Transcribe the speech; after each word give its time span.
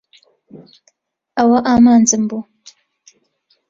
ئەوە 1.37 1.59
ئامانجم 1.67 2.21
بوو. 2.29 2.39